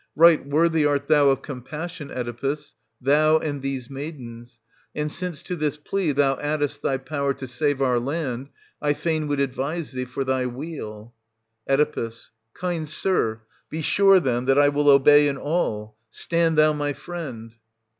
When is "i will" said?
14.57-14.89